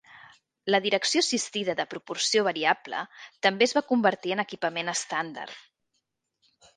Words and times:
La 0.71 0.77
direcció 0.85 1.21
assistida 1.25 1.75
de 1.79 1.85
proporció 1.91 2.45
variable 2.47 3.01
també 3.49 3.67
es 3.69 3.75
va 3.79 3.87
convertir 3.91 4.33
en 4.37 4.41
equipament 4.45 4.91
estàndard. 4.95 5.61